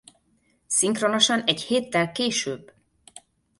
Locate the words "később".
2.11-2.73